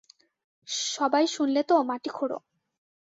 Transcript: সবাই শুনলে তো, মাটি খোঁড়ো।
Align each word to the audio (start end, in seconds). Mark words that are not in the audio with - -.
সবাই 0.87 1.25
শুনলে 1.27 1.61
তো, 1.63 1.75
মাটি 1.83 2.09
খোঁড়ো। 2.09 2.37